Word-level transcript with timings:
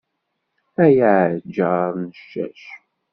Ay 0.83 0.97
aɛǧar 1.11 1.91
n 2.03 2.05
ccac. 2.19 2.61